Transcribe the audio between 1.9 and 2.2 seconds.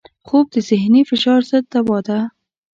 ده